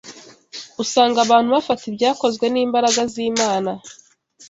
[0.83, 3.71] Usanga abantu bafata ibyakozwe n’imbaraga z’Imana